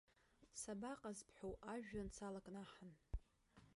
[0.61, 2.93] Сабаҟаз бҳәоу, ажәҩан салакнаҳан!